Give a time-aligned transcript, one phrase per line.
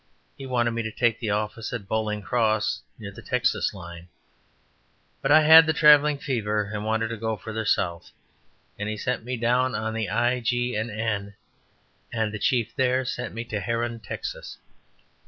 [0.35, 4.07] He wanted me to take the office at Boling Cross, near the Texas line,
[5.21, 8.09] but I had the traveling fever and wanted to go further south,
[8.79, 10.39] and he sent me down on the I.
[10.39, 10.75] & G.
[10.75, 11.35] N.,
[12.11, 14.57] and the chief there sent me to Herron, Texas.